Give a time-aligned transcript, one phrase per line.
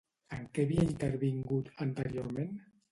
[0.37, 2.61] En què havia intervingut, anteriorment?